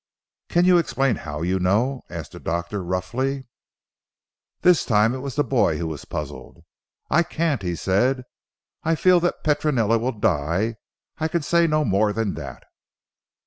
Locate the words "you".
0.65-0.79, 1.43-1.59